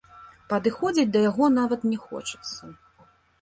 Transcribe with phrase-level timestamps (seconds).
[0.53, 2.73] Падыходзіць да яго нават не хочацца.